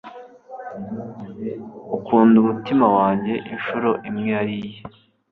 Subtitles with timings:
[1.95, 4.79] akunda umutima wanjye inshuro imwe yari iye